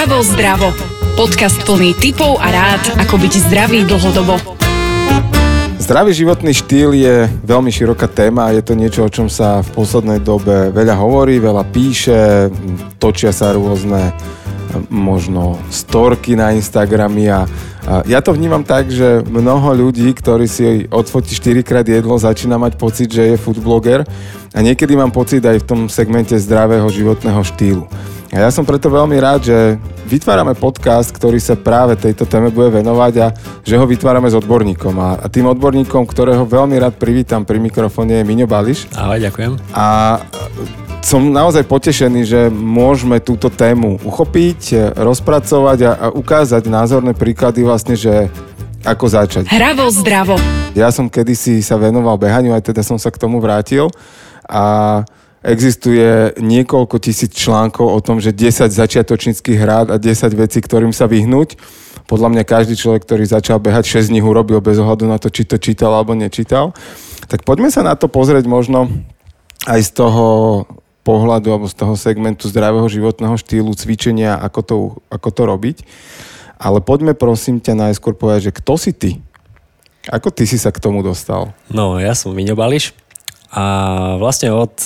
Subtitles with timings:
[0.00, 0.72] Hravo zdravo.
[1.12, 4.40] Podcast plný tipov a rád, ako byť zdravý dlhodobo.
[5.76, 10.24] Zdravý životný štýl je veľmi široká téma je to niečo, o čom sa v poslednej
[10.24, 12.48] dobe veľa hovorí, veľa píše,
[12.96, 14.16] točia sa rôzne
[14.88, 17.44] možno storky na Instagramy a
[18.08, 22.80] ja to vnímam tak, že mnoho ľudí, ktorí si odfotí 4 krát jedlo, začína mať
[22.80, 24.08] pocit, že je food blogger
[24.56, 27.84] a niekedy mám pocit aj v tom segmente zdravého životného štýlu.
[28.30, 29.58] A ja som preto veľmi rád, že
[30.06, 33.26] vytvárame podcast, ktorý sa práve tejto téme bude venovať a
[33.66, 34.94] že ho vytvárame s odborníkom.
[35.02, 38.86] A, tým odborníkom, ktorého veľmi rád privítam pri mikrofóne je Miňo Bališ.
[38.94, 39.58] Ahoj, ďakujem.
[39.74, 40.18] A
[41.02, 47.98] som naozaj potešený, že môžeme túto tému uchopiť, rozpracovať a, a ukázať názorné príklady vlastne,
[47.98, 48.30] že
[48.86, 49.50] ako začať.
[49.50, 50.38] Hravo zdravo.
[50.78, 53.90] Ja som kedysi sa venoval behaniu, aj teda som sa k tomu vrátil
[54.46, 55.02] a
[55.40, 61.08] Existuje niekoľko tisíc článkov o tom, že 10 začiatočníckých hrád a 10 vecí, ktorým sa
[61.08, 61.56] vyhnúť.
[62.04, 65.48] Podľa mňa každý človek, ktorý začal behať 6 dní, urobil bez ohľadu na to, či
[65.48, 66.76] to čítal alebo nečítal.
[67.24, 68.92] Tak poďme sa na to pozrieť možno
[69.64, 70.26] aj z toho
[71.08, 74.76] pohľadu alebo z toho segmentu zdravého životného štýlu, cvičenia, ako to,
[75.08, 75.76] ako to robiť.
[76.60, 79.10] Ale poďme prosím ťa najskôr povedať, že kto si ty?
[80.12, 81.56] Ako ty si sa k tomu dostal?
[81.72, 82.92] No, ja som Miňo Bališ
[83.48, 83.64] a
[84.20, 84.76] vlastne od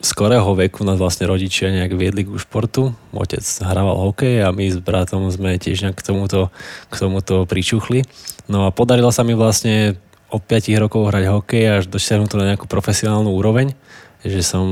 [0.00, 2.96] skorého veku nás vlastne rodičia nejak viedli k športu.
[3.12, 6.48] Otec hrával hokej a my s bratom sme tiež nejak k tomuto,
[6.88, 8.08] k tomuto pričuchli.
[8.48, 10.00] No a podarilo sa mi vlastne
[10.32, 13.76] od 5 rokov hrať hokej až dosiahnuť to na nejakú profesionálnu úroveň,
[14.24, 14.64] že som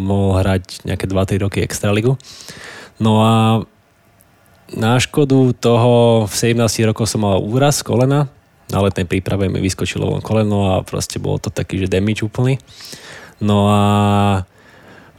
[0.00, 2.16] mohol hrať nejaké 2-3 roky extraligu.
[2.96, 3.34] No a
[4.72, 8.32] na škodu toho v 17 rokoch som mal úraz kolena,
[8.66, 12.58] na letnej príprave mi vyskočilo koleno a proste bolo to taký, že damage úplný.
[13.40, 13.82] No a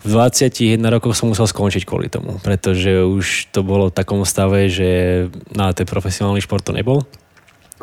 [0.01, 4.71] v 21 rokoch som musel skončiť kvôli tomu, pretože už to bolo v takom stave,
[4.71, 4.89] že
[5.51, 7.03] na ten profesionálny šport to nebol.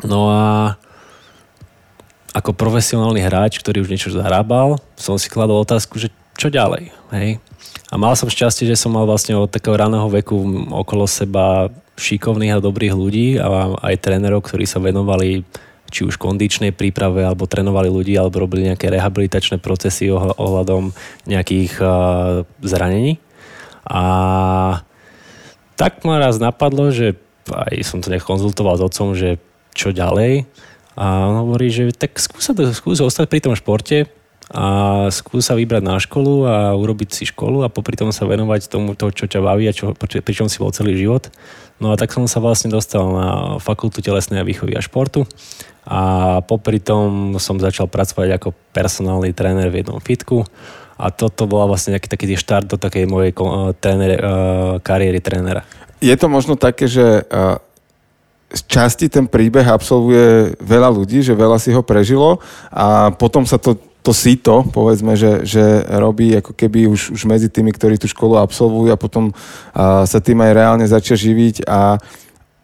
[0.03, 0.75] No a
[2.35, 7.39] ako profesionálny hráč, ktorý už niečo zahrábal, som si kladol otázku, že čo ďalej, hej?
[7.91, 10.35] A mal som šťastie, že som mal vlastne od takého raného veku
[10.67, 15.47] okolo seba šikovných a dobrých ľudí a aj trénerov, ktorí sa venovali
[15.95, 20.91] či už kondičnej príprave, alebo trénovali ľudí, alebo robili nejaké rehabilitačné procesy ohľadom
[21.23, 21.79] nejakých
[22.59, 23.23] zranení.
[23.87, 24.03] A
[25.79, 27.15] tak ma raz napadlo, že
[27.47, 29.39] aj som to nech konzultoval s otcom, že
[29.71, 30.43] čo ďalej.
[30.99, 34.07] A on hovorí, že tak skúsa, skús ostať pri tom športe
[34.49, 34.65] a
[35.11, 39.11] skúsa vybrať na školu a urobiť si školu a popri tom sa venovať tomu, to,
[39.11, 41.27] čo ťa baví a čo, pričom si bol celý život.
[41.83, 45.27] No a tak som sa vlastne dostal na fakultu telesnej a výchovy a športu
[45.85, 46.01] a
[46.41, 50.41] popri tom som začal pracovať ako personálny tréner v jednom fitku
[50.97, 53.35] a toto bola vlastne nejaký taký štart do takej mojej
[53.77, 55.61] tréner, uh, kariéry trénera.
[56.01, 57.61] Je to možno také, že uh,
[58.49, 62.39] z časti ten príbeh absolvuje veľa ľudí, že veľa si ho prežilo
[62.71, 67.49] a potom sa to to síto, povedzme, že, že robí ako keby už, už medzi
[67.49, 71.97] tými, ktorí tú školu absolvujú a potom uh, sa tým aj reálne začia živiť a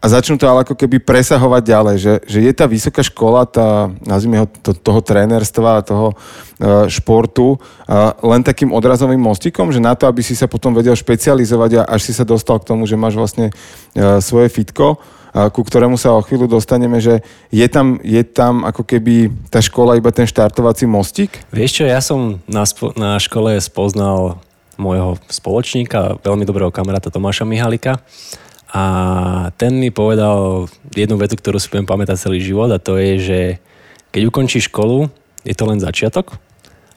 [0.01, 3.93] a začnú to ale ako keby presahovať ďalej, že, že je tá vysoká škola, tá,
[4.01, 9.93] nazvime ho to, toho trénerstva, toho uh, športu, uh, len takým odrazovým mostikom, že na
[9.93, 12.97] to, aby si sa potom vedel špecializovať a až si sa dostal k tomu, že
[12.97, 17.21] máš vlastne uh, svoje fitko, uh, ku ktorému sa o chvíľu dostaneme, že
[17.53, 21.45] je tam, je tam ako keby tá škola iba ten štartovací mostik?
[21.53, 24.41] Vieš čo, ja som na, spo- na škole spoznal
[24.81, 28.01] môjho spoločníka, veľmi dobrého kamaráta Tomáša Mihalika
[28.71, 28.83] a
[29.59, 33.39] ten mi povedal jednu vetu, ktorú si budem pamätať celý život a to je, že
[34.15, 35.11] keď ukončíš školu,
[35.43, 36.39] je to len začiatok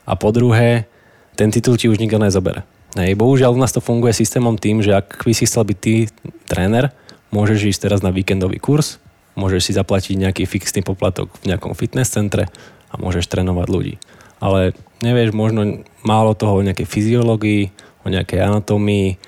[0.07, 0.87] a po druhé,
[1.35, 2.63] ten titul ti už nikto nezobere.
[2.95, 6.07] Hej, bohužiaľ u nás to funguje systémom tým, že ak by si chcel byť ty
[6.47, 6.95] tréner,
[7.35, 9.03] môžeš ísť teraz na víkendový kurz,
[9.35, 12.47] môžeš si zaplatiť nejaký fixný poplatok v nejakom fitness centre
[12.87, 13.93] a môžeš trénovať ľudí.
[14.39, 14.71] Ale
[15.03, 19.19] nevieš možno málo toho o nejakej fyziológii, o nejakej anatómii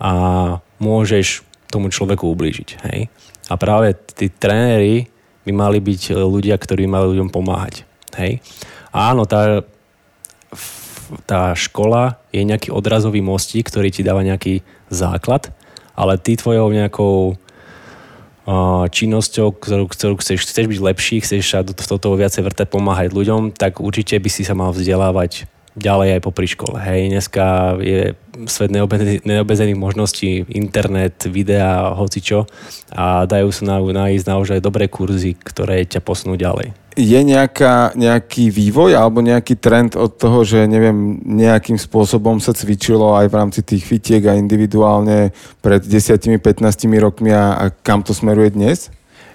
[0.00, 0.12] a
[0.80, 2.68] môžeš tomu človeku ublížiť.
[2.90, 3.08] Hej?
[3.46, 5.06] A práve tí tréneri
[5.46, 7.86] by mali byť ľudia, ktorí mali ľuďom pomáhať.
[8.18, 8.42] Hej?
[8.90, 9.62] A áno, tá,
[11.24, 15.54] tá škola je nejaký odrazový mostík, ktorý ti dáva nejaký základ,
[15.94, 17.38] ale ty tvojou nejakou
[18.90, 23.54] činnosťou, ktorú, ktorú chceš, chceš byť lepší, chceš sa do toho viacej vrtať, pomáhať ľuďom,
[23.54, 25.46] tak určite by si sa mal vzdelávať
[25.78, 26.78] ďalej aj popri škole.
[26.82, 28.70] Hej, dneska je svet
[29.22, 32.48] neobezených možností, internet, videa, hocičo
[32.90, 36.72] a dajú sa nájsť naozaj dobré kurzy, ktoré ťa posunú ďalej.
[36.98, 43.14] je nejaká, nejaký vývoj alebo nejaký trend od toho, že neviem, nejakým spôsobom sa cvičilo
[43.14, 45.30] aj v rámci tých fitiek a individuálne
[45.62, 46.42] pred 10-15
[46.98, 48.90] rokmi a, a kam to smeruje dnes?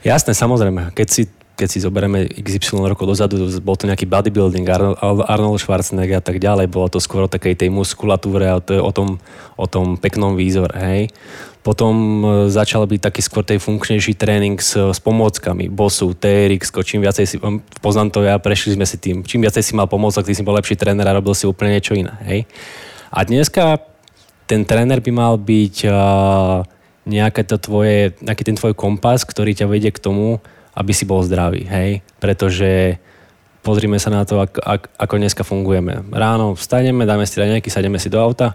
[0.05, 0.93] Jasné, samozrejme.
[0.93, 6.25] Keď si keď si zoberieme XY rokov dozadu, bol to nejaký bodybuilding, Arnold Schwarzenegger a
[6.25, 9.23] tak ďalej, bolo to skôr o takej tej muskulatúre a to je o tom,
[9.55, 11.01] o tom peknom výzore, hej.
[11.65, 17.01] Potom e, začal byť taký skôr tej funkčnejší tréning s, s pomôckami, bosu, TRX, čím
[17.01, 17.35] viacej si,
[17.81, 20.53] poznám to ja, prešli sme si tým, čím viacej si mal pomôcok, tým si bol
[20.53, 22.45] lepší tréner a robil si úplne niečo iné, hej.
[23.09, 23.81] A dneska
[24.45, 26.61] ten tréner by mal byť uh,
[27.05, 30.41] nejaké to tvoje, nejaký ten tvoj kompas, ktorý ťa vedie k tomu,
[30.75, 32.99] aby si bol zdravý, hej, pretože
[33.65, 36.05] pozrime sa na to, ako, ako dneska fungujeme.
[36.13, 38.53] Ráno vstaneme, dáme si raňajky, sademe si do auta,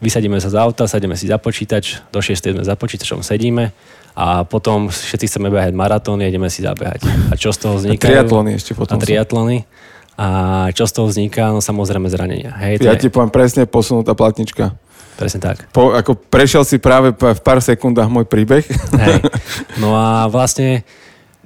[0.00, 3.74] vysadíme sa z auta, sadíme si za počítač, do 6 sme za počítačom sedíme
[4.16, 7.04] a potom všetci chceme behať maratón, ideme si zabehať.
[7.30, 8.08] A čo z toho vzniká?
[8.08, 8.96] Triatlony ešte potom.
[8.96, 9.68] A triatlony.
[10.20, 10.26] A
[10.76, 11.52] čo z toho vzniká?
[11.52, 12.52] No samozrejme zranenia.
[12.60, 13.06] Hej, ja je...
[13.06, 14.74] ti poviem presne posunutá platnička.
[15.16, 15.68] Presne tak.
[15.68, 18.64] Po, ako prešiel si práve v pár sekundách môj príbeh.
[18.96, 19.20] Hej.
[19.80, 20.84] No a vlastne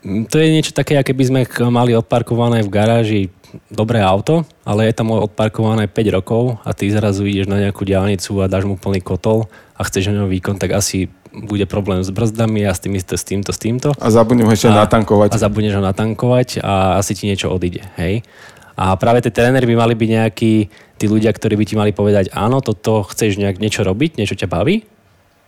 [0.05, 1.41] to je niečo také, aké by sme
[1.73, 3.23] mali odparkované v garáži
[3.71, 8.43] dobré auto, ale je tam odparkované 5 rokov a ty zrazu ideš na nejakú diálnicu
[8.43, 9.47] a dáš mu plný kotol
[9.79, 13.25] a chceš na ňom výkon, tak asi bude problém s brzdami a s, tým, s
[13.27, 13.89] týmto, s týmto.
[13.99, 15.35] A zabudneš ho ešte natankovať.
[15.35, 18.23] A zabudneš ho natankovať a asi ti niečo odíde, hej?
[18.75, 20.53] A práve tie tréneri by mali byť nejakí
[20.99, 24.51] tí ľudia, ktorí by ti mali povedať, áno, toto chceš nejak niečo robiť, niečo ťa
[24.51, 24.83] baví,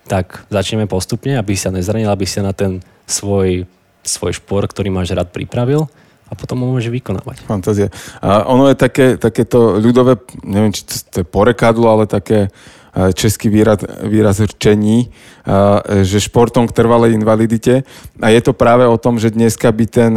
[0.07, 3.67] tak začneme postupne, aby sa nezranil, aby si na ten svoj,
[4.07, 5.91] svoj šport, ktorý máš rád, pripravil
[6.27, 7.47] a potom ho môže vykonávať.
[7.47, 7.89] Fantázia.
[8.19, 12.51] A ono je také, takéto ľudové, neviem, či to je porekadlo, ale také
[12.97, 15.13] český výraz, výraz rčení,
[16.03, 17.85] že športom k trvalej invalidite.
[18.25, 20.13] A je to práve o tom, že dneska by ten,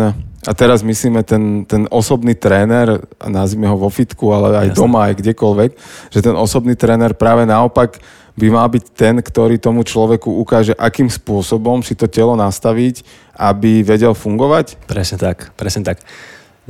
[0.47, 4.80] a teraz myslíme ten, ten osobný tréner, nazvime ho vo fitku, ale aj Jasne.
[4.80, 5.71] doma, aj kdekoľvek,
[6.15, 8.00] že ten osobný tréner práve naopak
[8.39, 13.03] by mal byť ten, ktorý tomu človeku ukáže, akým spôsobom si to telo nastaviť,
[13.36, 14.80] aby vedel fungovať?
[14.88, 16.00] Presne tak, presne tak.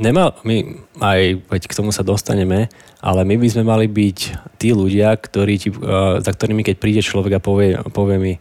[0.00, 4.18] Nemal, my aj veď k tomu sa dostaneme, ale my by sme mali byť
[4.58, 8.32] tí ľudia, ktorí ti, uh, za ktorými keď príde človek a povie, povie mi,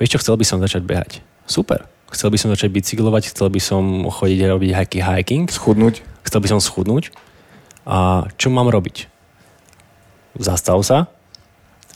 [0.00, 1.10] vieš čo, chcel by som začať behať.
[1.44, 1.97] Super.
[2.08, 5.44] Chcel by som začať bicyklovať, chcel by som chodiť a robiť hiking, hiking.
[5.52, 6.00] Schudnúť.
[6.24, 7.12] Chcel by som schudnúť.
[7.84, 9.08] A čo mám robiť?
[10.40, 11.08] Zastav sa,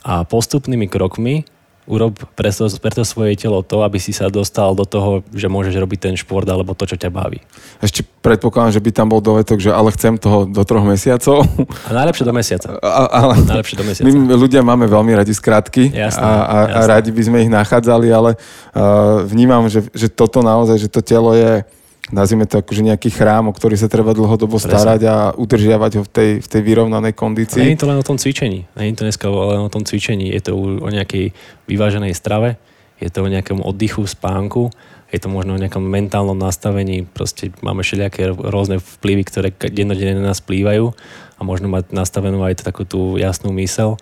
[0.03, 1.47] a postupnými krokmi
[1.83, 5.51] urob pre to, pre to svoje telo to, aby si sa dostal do toho, že
[5.51, 7.43] môžeš robiť ten šport alebo to, čo ťa baví.
[7.83, 11.43] Ešte predpokladám, že by tam bol dovetok, že ale chcem toho do troch mesiacov.
[11.83, 12.67] A najlepšie do mesiaca.
[12.79, 14.05] A, ale najlepšie do mesiaca.
[14.07, 16.79] My ľudia máme veľmi radi skratky jasné, a, a, jasné.
[16.79, 21.03] a radi by sme ich nachádzali, ale uh, vnímam, že, že toto naozaj, že to
[21.03, 21.67] telo je
[22.11, 26.09] nazvime to akože nejaký chrám, o ktorý sa treba dlhodobo starať a udržiavať ho v
[26.11, 27.63] tej, v tej vyrovnanej kondícii.
[27.63, 28.67] Nie je to len o tom cvičení.
[28.75, 30.27] Nie je to dneska len o tom cvičení.
[30.33, 31.31] Je to o nejakej
[31.69, 32.59] vyváženej strave,
[32.99, 34.73] je to o nejakom oddychu, spánku,
[35.13, 37.05] je to možno o nejakom mentálnom nastavení.
[37.05, 40.89] Proste máme všelijaké rôzne vplyvy, ktoré dennodenne na nás plývajú
[41.37, 43.95] a možno mať nastavenú aj takú tú jasnú mysel.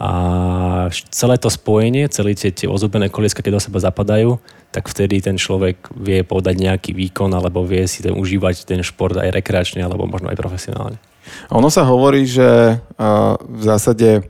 [0.00, 4.40] A celé to spojenie, celé tie, tie ozubené kolieska, keď do seba zapadajú,
[4.72, 9.12] tak vtedy ten človek vie podať nejaký výkon alebo vie si ten, užívať ten šport
[9.20, 10.96] aj rekreačne alebo možno aj profesionálne.
[11.52, 12.80] Ono sa hovorí, že
[13.44, 14.24] v zásade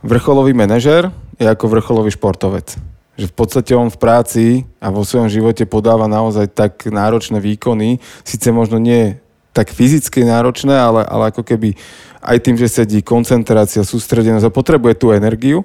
[0.00, 2.80] vrcholový manažer je ako vrcholový športovec.
[3.20, 4.46] Že v podstate on v práci
[4.80, 9.20] a vo svojom živote podáva naozaj tak náročné výkony, síce možno nie
[9.56, 11.72] tak fyzicky náročné, ale, ale ako keby
[12.20, 15.64] aj tým, že sedí koncentrácia, sústredenosť a potrebuje tú energiu.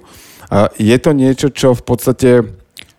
[0.80, 2.30] Je to niečo, čo v podstate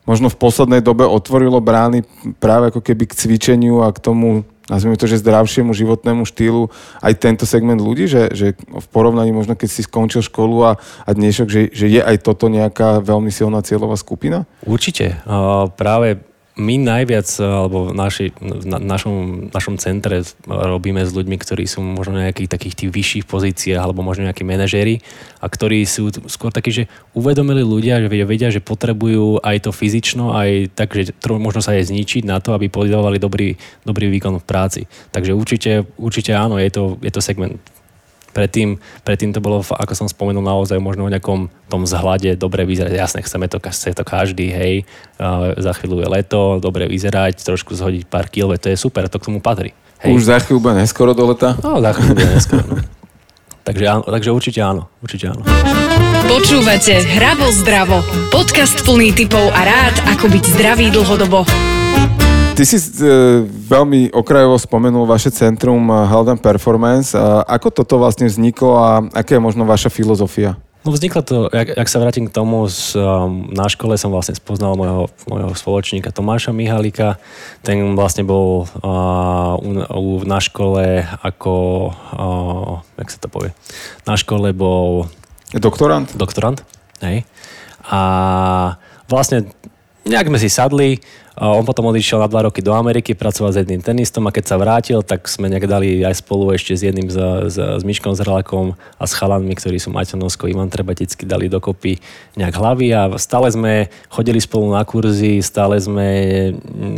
[0.06, 2.06] možno v poslednej dobe otvorilo brány
[2.38, 6.68] práve ako keby k cvičeniu a k tomu, nazvime to, že zdravšiemu životnému štýlu
[7.00, 10.72] aj tento segment ľudí, že, že v porovnaní možno keď si skončil školu a,
[11.08, 14.44] a dnešok, že, že je aj toto nejaká veľmi silná cieľová skupina?
[14.68, 15.24] Určite.
[15.24, 16.20] Uh, práve
[16.54, 22.22] my najviac, alebo v naši, na, našom, našom centre robíme s ľuďmi, ktorí sú možno
[22.22, 25.02] na nejakých takých tých vyšších pozíciách, alebo možno nejakí manažéri,
[25.42, 26.84] a ktorí sú skôr takí, že
[27.18, 31.90] uvedomili ľudia, že vedia, že potrebujú aj to fyzično, aj tak, že možno sa aj
[31.90, 34.82] zničiť na to, aby podávali dobrý, dobrý výkon v práci.
[35.10, 37.58] Takže určite, určite áno, je to, je to segment
[38.34, 42.94] Predtým, predtým to bolo, ako som spomenul, naozaj možno o nejakom tom zhľade dobre vyzerať.
[42.98, 44.74] Jasne, chceme to, chce to každý, hej,
[45.62, 49.30] za chvíľu je leto, dobre vyzerať, trošku zhodiť pár kil, to je super, to k
[49.30, 49.78] tomu patrí.
[50.02, 50.18] Hej.
[50.18, 51.56] Už za chvíľu bude neskoro do leta?
[51.62, 52.78] No, za chvíľu bude neskoro, no.
[53.64, 55.40] Takže, áno, takže určite áno, určite áno.
[56.28, 58.04] Počúvate Hravo zdravo.
[58.28, 61.48] Podcast plný typov a rád, ako byť zdravý dlhodobo.
[62.54, 62.86] Ty si e,
[63.50, 67.18] veľmi okrajovo spomenul vaše centrum Halden Performance.
[67.18, 70.62] A ako toto vlastne vzniklo a aká je možno vaša filozofia?
[70.86, 74.38] No vzniklo to, jak, jak sa vrátim k tomu, z, um, na škole som vlastne
[74.38, 77.18] spoznal môjho, môjho spoločníka Tomáša Mihalika.
[77.66, 81.54] Ten vlastne bol uh, u, u, na škole ako,
[81.90, 83.50] uh, jak sa to povie,
[84.06, 85.10] na škole bol...
[85.58, 86.06] Doktorant?
[86.14, 86.62] Doktorant,
[87.02, 87.26] hej.
[87.90, 88.02] A
[89.10, 89.50] vlastne
[90.04, 91.00] nejak sme si sadli,
[91.34, 94.62] on potom odišiel na dva roky do Ameriky, pracoval s jedným tenistom a keď sa
[94.62, 98.78] vrátil, tak sme nejak dali aj spolu ešte s jedným, s, s, s Myškom Zrelakom
[99.02, 101.98] a s chalanmi, ktorí sú Maťo Nosko, Ivan Trebatický, dali dokopy
[102.38, 106.08] nejak hlavy a stále sme chodili spolu na kurzy, stále sme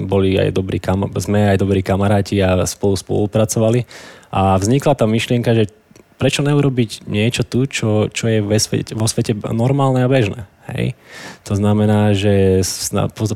[0.03, 3.87] boli aj dobrí, kam, sme aj dobrí kamaráti a spolu spolupracovali.
[4.35, 5.71] A vznikla tá myšlienka, že
[6.15, 10.47] prečo neurobiť niečo tu, čo, čo je vo svete, vo svete normálne a bežné.
[10.71, 10.97] Hej.
[11.45, 12.63] To znamená, že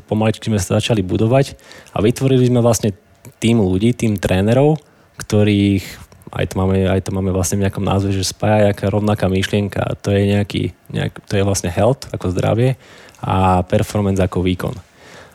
[0.08, 1.54] pomaličky sme sa začali budovať
[1.94, 2.96] a vytvorili sme vlastne
[3.38, 4.80] tým ľudí, tým trénerov,
[5.20, 9.26] ktorých aj to máme, aj to máme vlastne v nejakom názve, že spája nejaká rovnaká
[9.26, 12.78] myšlienka to je nejaký, nejak, to je vlastne health ako zdravie
[13.18, 14.74] a performance ako výkon.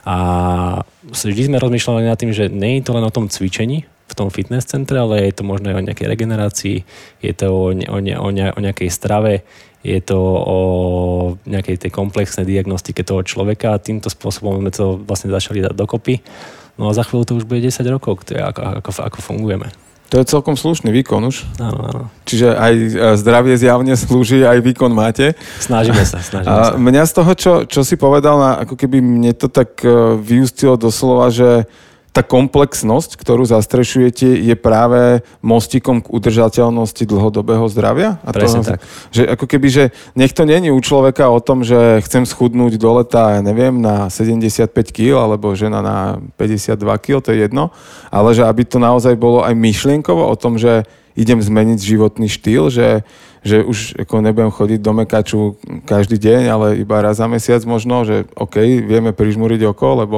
[0.07, 0.15] A
[1.11, 4.29] vždy sme rozmýšľali nad tým, že nie je to len o tom cvičení v tom
[4.29, 6.77] fitness centre, ale je to možno aj o nejakej regenerácii,
[7.21, 9.41] je to o, ne, o, ne, o, ne, o nejakej strave,
[9.85, 10.59] je to o
[11.45, 16.21] nejakej tej komplexnej diagnostike toho človeka a týmto spôsobom sme to vlastne začali dať dokopy.
[16.75, 19.69] No a za chvíľu to už bude 10 rokov, ako, ako, ako fungujeme.
[20.13, 21.49] To je celkom slušný výkon už.
[21.57, 22.03] Áno, áno.
[22.29, 25.33] Čiže aj e, zdravie zjavne slúži, aj výkon máte.
[25.57, 26.77] Snažíme sa, snažíme a sa.
[26.77, 29.89] Mňa z toho, čo, čo si povedal, ako keby mne to tak e,
[30.21, 31.65] vyústilo doslova, že
[32.15, 38.23] tá komplexnosť, ktorú zastrešujete, je práve mostikom k udržateľnosti dlhodobého zdravia?
[38.23, 38.79] A Presne toho, tak.
[39.11, 39.83] Že ako keby, že
[40.15, 44.07] nech to není u človeka o tom, že chcem schudnúť do leta, ja neviem, na
[44.07, 47.75] 75 kg, alebo žena na 52 kg, to je jedno,
[48.07, 52.67] ale že aby to naozaj bolo aj myšlienkovo o tom, že idem zmeniť životný štýl,
[52.67, 53.07] že,
[53.41, 55.41] že už ako nebudem chodiť do mekaču
[55.87, 60.17] každý deň, ale iba raz za mesiac možno, že OK, vieme prižmúriť oko, lebo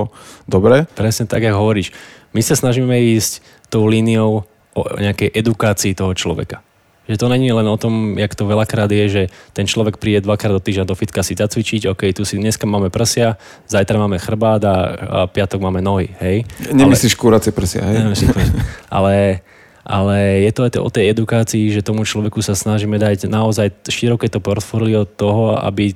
[0.49, 0.89] dobre.
[0.97, 1.93] Presne tak, ako hovoríš.
[2.33, 4.43] My sa snažíme ísť tou líniou
[4.77, 6.65] o nejakej edukácii toho človeka.
[7.07, 9.23] Že to není len o tom, jak to veľakrát je, že
[9.55, 12.91] ten človek príde dvakrát do týždňa do fitka si zacvičiť, OK, tu si dneska máme
[12.91, 13.39] prsia,
[13.71, 16.43] zajtra máme chrbát a, a piatok máme nohy, hej.
[16.67, 18.03] Nemyslíš ale, kúracie prsia, hej?
[18.03, 18.35] Nemyslíš,
[18.99, 19.39] ale
[19.87, 24.27] ale je to aj o tej edukácii, že tomu človeku sa snažíme dať naozaj široké
[24.27, 25.95] to portfólio toho, aby,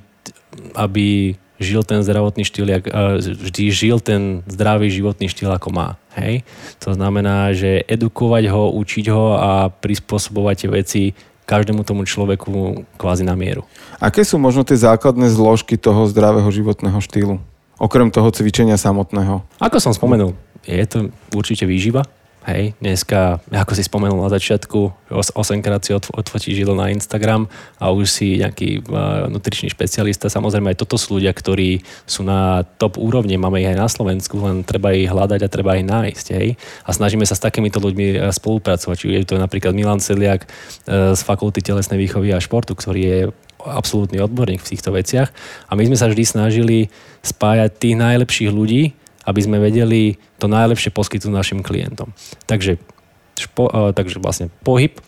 [0.72, 2.88] aby žil ten zdravotný štýl, jak,
[3.20, 6.00] vždy žil ten zdravý životný štýl, ako má.
[6.16, 6.48] Hej?
[6.88, 11.02] To znamená, že edukovať ho, učiť ho a prispôsobovať tie veci
[11.44, 13.68] každému tomu človeku kvázi na mieru.
[14.00, 17.44] Aké sú možno tie základné zložky toho zdravého životného štýlu?
[17.76, 19.44] Okrem toho cvičenia samotného.
[19.60, 20.32] Ako som spomenul,
[20.64, 20.98] je to
[21.34, 22.06] určite výživa,
[22.42, 27.46] Hej, dneska, ako si spomenul na začiatku, 8 krát si odfotíš židlo na Instagram
[27.78, 28.82] a už si nejaký
[29.30, 30.26] nutričný špecialista.
[30.26, 34.42] Samozrejme aj toto sú ľudia, ktorí sú na top úrovni, máme ich aj na Slovensku,
[34.42, 36.26] len treba ich hľadať a treba ich nájsť.
[36.34, 36.58] Hej.
[36.82, 38.96] A snažíme sa s takýmito ľuďmi uh, spolupracovať.
[38.98, 43.18] Čiže je to napríklad Milan Celiak uh, z Fakulty telesnej výchovy a športu, ktorý je
[43.62, 45.30] absolútny odborník v týchto veciach.
[45.70, 46.90] A my sme sa vždy snažili
[47.22, 52.10] spájať tých najlepších ľudí, aby sme vedeli to najlepšie poskytnúť našim klientom.
[52.46, 52.78] Takže,
[53.38, 54.98] špo, takže vlastne pohyb,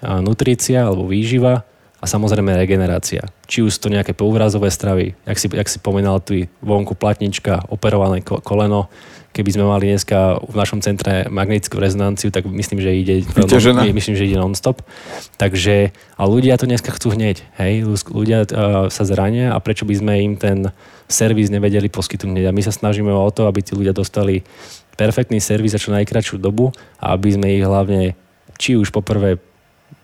[0.00, 1.68] nutrícia alebo výživa
[2.00, 3.28] a samozrejme regenerácia.
[3.44, 8.24] Či už to nejaké pouvrazové stravy, jak si, jak si pomenal tu vonku platnička, operované
[8.24, 8.88] koleno,
[9.30, 13.46] keby sme mali dneska v našom centre magnetickú rezonanciu, tak myslím, že ide, no,
[13.94, 14.82] myslím, že ide non-stop.
[15.38, 17.46] Takže, a ľudia to dneska chcú hneď.
[17.62, 17.86] Hej?
[18.10, 18.46] Ľudia uh,
[18.90, 20.74] sa zrania a prečo by sme im ten
[21.06, 24.42] servis nevedeli poskytnúť A my sa snažíme o to, aby tí ľudia dostali
[24.98, 28.18] perfektný servis za čo najkračšiu dobu a aby sme ich hlavne
[28.58, 29.40] či už poprvé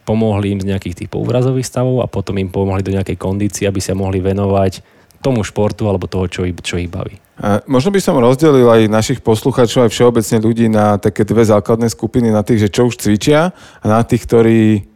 [0.07, 3.83] pomohli im z nejakých tých pouvrazových stavov a potom im pomohli do nejakej kondície, aby
[3.83, 4.81] sa mohli venovať
[5.19, 7.26] tomu športu alebo toho, čo ich, čo ich baví.
[7.37, 11.93] A možno by som rozdelil aj našich poslucháčov, aj všeobecne ľudí na také dve základné
[11.93, 14.89] skupiny, na tých, že čo už cvičia a na tých, ktorí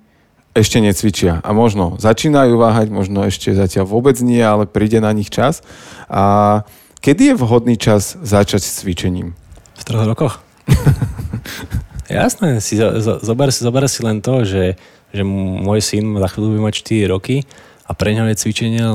[0.56, 1.44] ešte necvičia.
[1.44, 5.61] A možno začínajú váhať, možno ešte zatiaľ vôbec nie, ale príde na nich čas.
[6.09, 6.64] A
[7.04, 9.37] kedy je vhodný čas začať s cvičením?
[9.76, 10.35] V troch rokoch.
[12.11, 12.75] Jasné, si,
[13.23, 14.80] zober, si, zober si len to, že,
[15.14, 17.47] že môj syn za chvíľu bude mať 4 roky
[17.90, 18.87] a pre ňo je cvičenie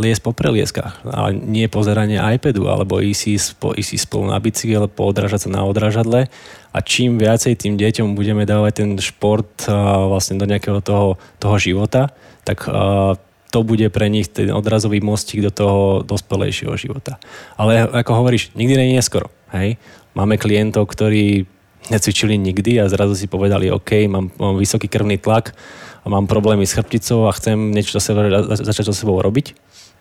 [0.00, 1.04] liesť po prelieskách.
[1.04, 6.32] A nie pozeranie iPadu, alebo ísť, spo, ísť spolu na bicykel, poodražať sa na odražadle.
[6.72, 11.60] A čím viacej tým deťom budeme dávať ten šport uh, vlastne do nejakého toho, toho
[11.60, 12.08] života,
[12.48, 13.20] tak uh,
[13.52, 17.20] to bude pre nich ten odrazový mostík do toho dospelejšieho života.
[17.60, 19.28] Ale ako hovoríš, nikdy nie je neskoro.
[19.52, 19.76] Hej?
[20.16, 21.44] Máme klientov, ktorí
[21.92, 25.56] necvičili nikdy a zrazu si povedali, OK, mám, mám vysoký krvný tlak
[26.02, 29.54] a mám problémy s chrbticou a chcem niečo za seba, začať so sebou robiť,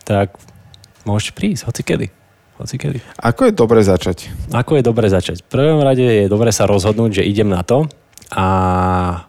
[0.06, 0.36] tak
[1.04, 2.08] môžete prísť, hoci kedy.
[2.58, 3.00] Hoci kedy.
[3.22, 4.34] Ako je dobre začať?
[4.50, 5.46] Ako je dobre začať?
[5.46, 7.86] V prvom rade je dobre sa rozhodnúť, že idem na to
[8.34, 8.46] a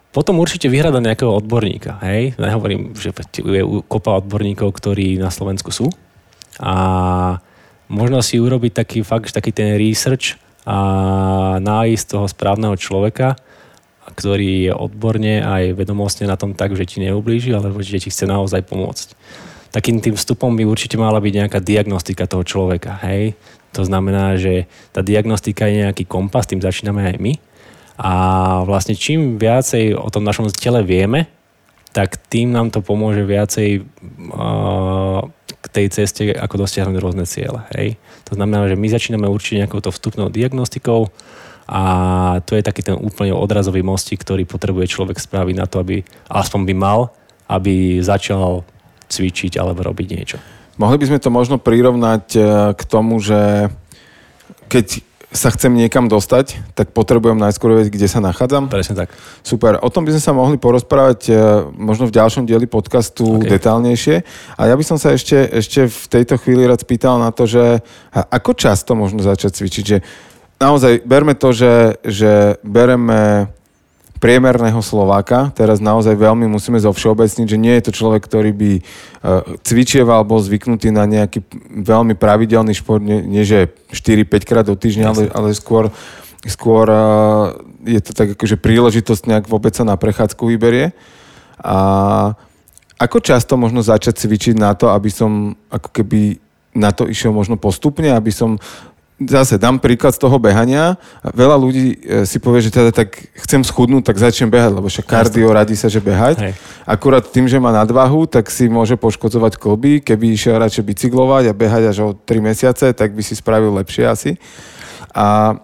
[0.09, 2.01] potom určite vyhľadať nejakého odborníka.
[2.01, 2.33] Hej?
[2.41, 5.93] Nehovorím, že je kopa odborníkov, ktorí na Slovensku sú.
[6.57, 7.37] A
[7.87, 10.35] možno si urobiť taký fakt, taký ten research
[10.65, 10.77] a
[11.61, 13.37] nájsť toho správneho človeka,
[14.15, 18.25] ktorý je odborne aj vedomostne na tom tak, že ti neublíži, alebo že ti chce
[18.25, 19.17] naozaj pomôcť.
[19.69, 22.97] Takým tým vstupom by určite mala byť nejaká diagnostika toho človeka.
[23.05, 23.37] Hej?
[23.77, 27.33] To znamená, že tá diagnostika je nejaký kompas, tým začíname aj my
[27.99, 28.13] a
[28.63, 31.27] vlastne čím viacej o tom našom tele vieme,
[31.91, 33.83] tak tým nám to pomôže viacej
[34.31, 35.19] uh,
[35.59, 37.59] k tej ceste, ako dosiahnuť rôzne ciele.
[37.75, 37.99] Hej?
[38.31, 41.11] To znamená, že my začíname určite nejakou to vstupnou diagnostikou
[41.69, 41.83] a
[42.49, 46.61] to je taký ten úplne odrazový mostík, ktorý potrebuje človek spraviť na to, aby aspoň
[46.65, 47.13] by mal,
[47.45, 48.65] aby začal
[49.05, 50.37] cvičiť alebo robiť niečo.
[50.81, 53.69] Mohli by sme to možno prirovnať uh, k tomu, že
[54.65, 58.65] keď sa chcem niekam dostať, tak potrebujem najskôr vedieť, kde sa nachádzam.
[58.65, 59.13] Presne tak.
[59.45, 59.77] Super.
[59.77, 61.33] O tom by sme sa mohli porozprávať e,
[61.77, 63.45] možno v ďalšom dieli podcastu okay.
[63.45, 64.25] detálnejšie.
[64.57, 67.85] A ja by som sa ešte, ešte v tejto chvíli rád spýtal na to, že
[68.09, 69.83] ako často možno začať cvičiť.
[69.85, 69.97] Že
[70.59, 73.49] naozaj berme to, že, že bereme
[74.19, 75.49] priemerného Slováka.
[75.55, 78.81] Teraz naozaj veľmi musíme zo všeobecniť, že nie je to človek, ktorý by e,
[79.63, 81.39] cvičieval, bol zvyknutý na nejaký
[81.87, 85.87] veľmi pravidelný šport, nie, nie že 4-5 krát do týždňa, ale, ale skôr,
[86.43, 87.03] skôr e,
[87.95, 90.91] je to tak akože príležitosť nejak vôbec sa na prechádzku vyberie.
[91.63, 91.79] A
[92.99, 96.43] ako často možno začať cvičiť na to, aby som ako keby
[96.75, 98.59] na to išiel možno postupne, aby som
[99.27, 100.95] zase dám príklad z toho behania.
[101.21, 105.05] Veľa ľudí e, si povie, že teda tak chcem schudnúť, tak začnem behať, lebo však
[105.07, 106.39] kardio radí sa, že behať.
[106.39, 106.53] Hej.
[106.87, 109.99] Akurát tým, že má nadvahu, tak si môže poškodzovať kloby.
[109.99, 114.07] Keby išiel radšej bicyklovať a behať až o 3 mesiace, tak by si spravil lepšie
[114.07, 114.31] asi.
[115.11, 115.57] A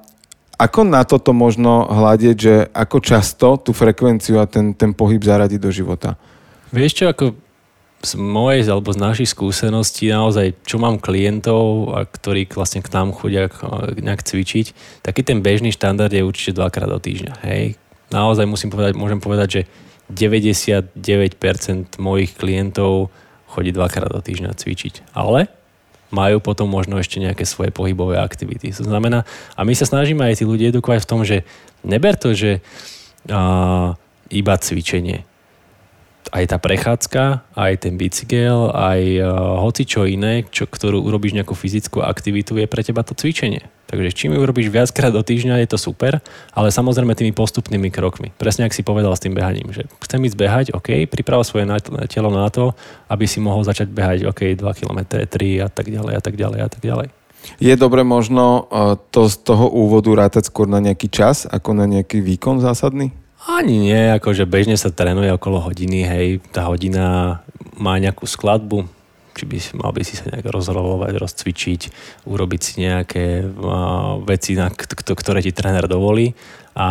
[0.56, 5.60] ako na toto možno hľadieť, že ako často tú frekvenciu a ten, ten pohyb zaradiť
[5.60, 6.16] do života?
[6.72, 7.45] Vieš čo, ako
[8.06, 13.18] z mojej alebo z našich skúseností naozaj, čo mám klientov, a ktorí vlastne k nám
[13.18, 13.50] chodia
[13.98, 17.34] nejak cvičiť, taký ten bežný štandard je určite dvakrát do týždňa.
[17.50, 17.82] Hej.
[18.14, 19.62] Naozaj musím povedať, môžem povedať, že
[20.14, 21.02] 99%
[21.98, 23.10] mojich klientov
[23.50, 25.18] chodí dvakrát do týždňa cvičiť.
[25.18, 25.50] Ale
[26.14, 28.70] majú potom možno ešte nejaké svoje pohybové aktivity.
[28.78, 29.26] To znamená,
[29.58, 31.42] a my sa snažíme aj tí ľudia edukovať v tom, že
[31.82, 32.62] neber to, že
[33.28, 33.98] uh,
[34.30, 35.26] iba cvičenie
[36.36, 37.24] aj tá prechádzka,
[37.56, 39.28] aj ten bicykel, aj uh,
[39.64, 43.64] hoci čo iné, čo, ktorú urobíš nejakú fyzickú aktivitu, je pre teba to cvičenie.
[43.88, 46.20] Takže čím ju urobíš viackrát do týždňa, je to super,
[46.52, 48.36] ale samozrejme tými postupnými krokmi.
[48.36, 51.64] Presne ak si povedal s tým behaním, že chcem ísť behať, OK, priprav svoje
[52.12, 52.76] telo na to,
[53.08, 56.60] aby si mohol začať behať, OK, 2 km, 3 a tak ďalej a tak ďalej
[56.60, 57.08] a tak ďalej.
[57.62, 61.86] Je dobre možno uh, to z toho úvodu rátať skôr na nejaký čas, ako na
[61.88, 63.14] nejaký výkon zásadný?
[63.46, 67.40] Ani nie, akože bežne sa trénuje okolo hodiny, hej, tá hodina
[67.78, 68.90] má nejakú skladbu,
[69.38, 71.82] či by mal by si sa nejak rozrolovať, rozcvičiť,
[72.26, 76.34] urobiť si nejaké uh, veci, na, k- ktoré ti tréner dovolí.
[76.74, 76.88] A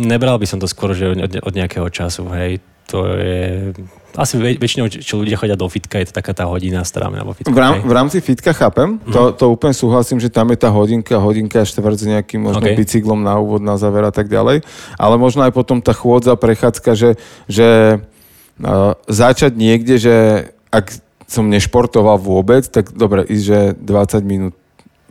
[0.00, 3.76] nebral by som to skôr, že od, od nejakého času, hej, to je
[4.18, 7.52] asi väčšinou, čo ľudia chodia do fitka, je to taká tá hodina stará na fitka.
[7.52, 9.14] V, rám, v rámci fitka chápem, mm-hmm.
[9.14, 12.74] to, to úplne súhlasím, že tam je tá hodinka, hodinka štvrť s nejakým možno okay.
[12.74, 14.66] bicyklom na úvod, na záver a tak ďalej,
[14.98, 17.10] ale možno aj potom tá chôdza, prechádzka, že,
[17.46, 18.00] že
[18.58, 20.14] uh, začať niekde, že
[20.72, 20.98] ak
[21.28, 24.54] som nešportoval vôbec, tak dobre, ísť, že 20 minút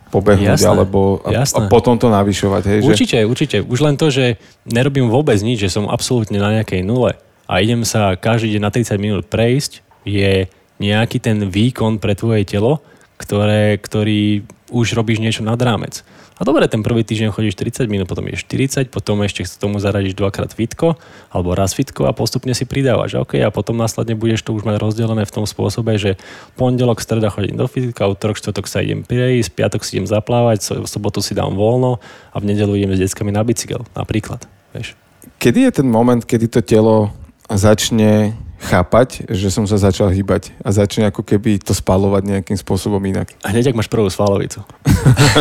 [0.09, 2.63] pobehnúť jasné, alebo a, a potom to navyšovať.
[2.63, 3.27] Hej, určite, že...
[3.27, 3.57] určite.
[3.63, 7.15] Už len to, že nerobím vôbec nič, že som absolútne na nejakej nule
[7.47, 12.45] a idem sa každý deň na 30 minút prejsť, je nejaký ten výkon pre tvoje
[12.45, 12.83] telo,
[13.17, 16.03] ktoré, ktorý už robíš niečo nad rámec.
[16.37, 19.81] A dobre, ten prvý týždeň chodíš 30 minút, potom je 40, potom ešte k tomu
[19.81, 20.93] zaradíš dvakrát fitko,
[21.33, 23.17] alebo raz fitko a postupne si pridávaš.
[23.17, 26.21] OK, a potom následne budeš to už mať rozdelené v tom spôsobe, že
[26.53, 30.85] pondelok, streda chodím do fitka, útorok, štvrtok sa idem prejsť, piatok si idem zaplávať, v
[30.85, 31.97] sobotu si dám voľno
[32.29, 34.45] a v nedelu idem s deckami na bicykel, napríklad.
[34.77, 34.93] Vieš.
[35.41, 37.17] Kedy je ten moment, kedy to telo
[37.51, 42.99] začne chápať, že som sa začal hýbať a začne ako keby to spalovať nejakým spôsobom
[43.05, 43.29] inak.
[43.45, 44.65] A hneď, ak máš prvú svalovicu.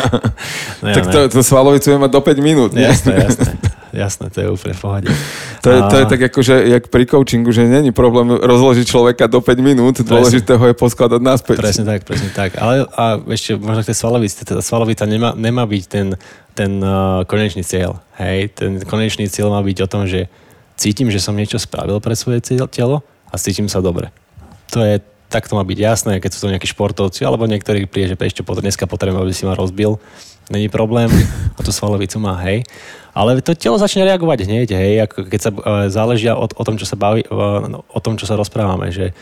[0.85, 2.71] ne, tak to, to svalovicu je mať do 5 minút.
[2.77, 2.93] Nie?
[2.93, 3.51] Jasné, jasné.
[3.97, 5.09] Jasné, to je úplne v pohode.
[5.65, 9.25] To je, to je tak ako, že jak pri coachingu, že není problém rozložiť človeka
[9.25, 11.57] do 5 minút, dôležité ho je poskladať naspäť.
[11.65, 12.61] Presne tak, presne tak.
[12.61, 16.13] Ale a ešte možno k tej svalovici, teda svalovica nemá, nemá byť ten,
[16.53, 17.97] ten uh, konečný cieľ.
[18.21, 20.29] Hej, ten konečný cieľ má byť o tom, že
[20.77, 24.13] cítim, že som niečo spravil pre svoje telo a cítim sa dobre.
[24.77, 25.01] To je,
[25.33, 28.45] tak to má byť jasné, keď sú to nejakí športovci, alebo niektorí príde, že ešte
[28.45, 29.99] dneska potrebujem, aby si ma rozbil.
[30.53, 31.11] Není problém,
[31.59, 32.63] a tú svalovicu má, hej.
[33.17, 35.59] Ale to telo začne reagovať hneď, hej, ako keď sa uh,
[35.89, 39.17] záležia o, o tom, čo sa baví, uh, o tom, čo sa rozprávame, že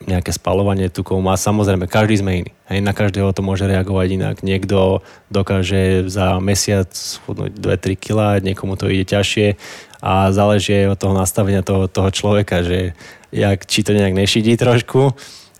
[0.00, 1.36] nejaké spalovanie tukov má.
[1.36, 2.50] Samozrejme, každý sme iný.
[2.72, 4.36] Hej, na každého to môže reagovať inak.
[4.40, 9.60] Niekto dokáže za mesiac schudnúť 2-3 kg, niekomu to ide ťažšie
[10.00, 12.96] a záleží od toho nastavenia toho, toho človeka, že
[13.30, 15.12] jak, či to nejak nešidí trošku,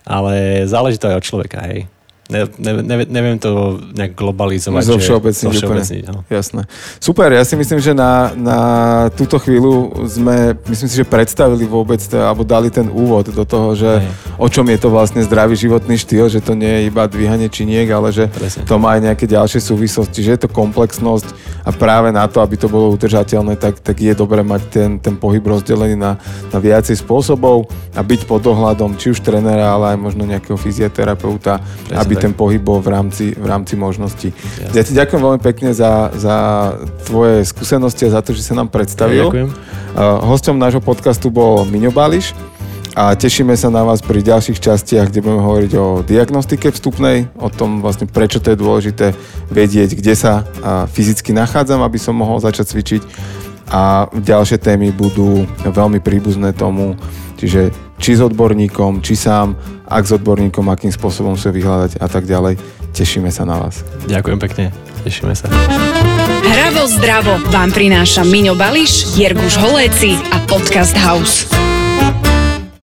[0.09, 1.87] ale záleží to aj od človeka, hej
[2.31, 2.47] ne,
[2.81, 4.83] ne, neviem to nejak globalizovať.
[4.87, 5.83] Zo všeobecniť úplne.
[6.07, 6.23] No.
[6.31, 6.65] Jasné.
[7.03, 8.61] Super, ja si myslím, že na, na
[9.13, 13.91] túto chvíľu sme, myslím si, že predstavili vôbec, alebo dali ten úvod do toho, že
[13.99, 14.09] Hej.
[14.39, 17.91] o čom je to vlastne zdravý životný štýl, že to nie je iba dvíhanie činiek,
[17.91, 18.63] ale že Presne.
[18.63, 21.27] to má aj nejaké ďalšie súvislosti, že je to komplexnosť
[21.67, 25.15] a práve na to, aby to bolo udržateľné, tak, tak je dobré mať ten, ten
[25.19, 26.17] pohyb rozdelený na,
[26.55, 27.67] na viacej spôsobov
[27.97, 32.33] a byť pod dohľadom či už trénera, ale aj možno nejakého fyzioterapeuta, Presne aby ten
[32.37, 34.29] pohyb bol v rámci, v rámci možností.
[34.31, 34.77] Jasne.
[34.77, 36.37] Ja ti ďakujem veľmi pekne za, za
[37.09, 39.25] tvoje skúsenosti a za to, že sa nám predstavil.
[39.25, 39.49] Ja, ďakujem.
[39.49, 42.37] Uh, hostom nášho podcastu bol Miňo Bališ
[42.95, 47.47] a tešíme sa na vás pri ďalších častiach, kde budeme hovoriť o diagnostike vstupnej, o
[47.47, 49.07] tom vlastne prečo to je dôležité
[49.47, 50.43] vedieť, kde sa
[50.91, 53.03] fyzicky nachádzam, aby som mohol začať cvičiť
[53.71, 56.99] a ďalšie témy budú veľmi príbuzné tomu,
[57.39, 57.71] čiže
[58.03, 59.55] či s odborníkom, či sám,
[59.91, 62.57] ak s odborníkom, akým spôsobom sa vyhľadať a tak ďalej.
[62.95, 63.83] Tešíme sa na vás.
[64.07, 64.65] Ďakujem pekne,
[65.03, 65.51] tešíme sa.
[66.47, 71.51] Hravo zdravo vám prináša Miňo Bališ, Jerguš Holéci a Podcast House.